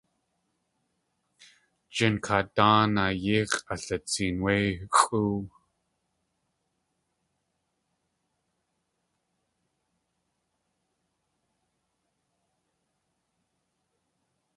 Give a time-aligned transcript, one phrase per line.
[1.95, 4.55] Jinkaat dáanaa yéi x̲ʼalitseen wé
[4.95, 5.41] xʼóow.